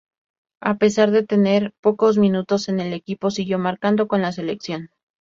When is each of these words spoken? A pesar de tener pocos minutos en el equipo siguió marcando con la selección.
A 0.61 0.79
pesar 0.79 1.11
de 1.11 1.21
tener 1.21 1.75
pocos 1.79 2.17
minutos 2.17 2.69
en 2.69 2.79
el 2.79 2.91
equipo 2.91 3.29
siguió 3.29 3.59
marcando 3.59 4.07
con 4.07 4.23
la 4.23 4.31
selección. 4.31 4.89